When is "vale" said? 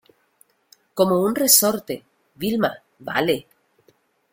2.97-3.45